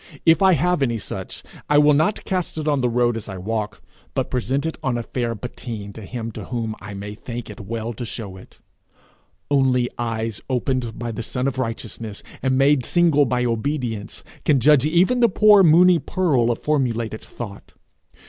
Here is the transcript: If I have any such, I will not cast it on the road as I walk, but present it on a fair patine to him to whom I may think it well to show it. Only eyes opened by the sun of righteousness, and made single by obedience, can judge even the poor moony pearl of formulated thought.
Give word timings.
If 0.25 0.41
I 0.41 0.53
have 0.53 0.81
any 0.81 0.97
such, 0.97 1.43
I 1.69 1.77
will 1.77 1.93
not 1.93 2.23
cast 2.23 2.57
it 2.57 2.67
on 2.67 2.81
the 2.81 2.89
road 2.89 3.15
as 3.15 3.29
I 3.29 3.37
walk, 3.37 3.83
but 4.15 4.31
present 4.31 4.65
it 4.65 4.79
on 4.81 4.97
a 4.97 5.03
fair 5.03 5.35
patine 5.35 5.93
to 5.93 6.01
him 6.01 6.31
to 6.31 6.45
whom 6.45 6.75
I 6.81 6.95
may 6.95 7.13
think 7.13 7.51
it 7.51 7.59
well 7.59 7.93
to 7.93 8.03
show 8.03 8.35
it. 8.35 8.57
Only 9.51 9.91
eyes 9.99 10.41
opened 10.49 10.97
by 10.97 11.11
the 11.11 11.21
sun 11.21 11.47
of 11.47 11.59
righteousness, 11.59 12.23
and 12.41 12.57
made 12.57 12.83
single 12.83 13.25
by 13.25 13.45
obedience, 13.45 14.23
can 14.43 14.59
judge 14.59 14.87
even 14.87 15.19
the 15.19 15.29
poor 15.29 15.61
moony 15.61 15.99
pearl 15.99 16.49
of 16.49 16.63
formulated 16.63 17.21
thought. 17.21 17.73